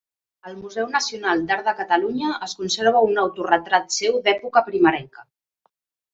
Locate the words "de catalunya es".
1.69-2.57